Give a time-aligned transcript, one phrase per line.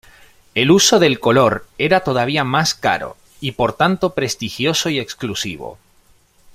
[0.55, 5.77] El uso del color era todavía más caro, y por tanto prestigioso y exclusivo.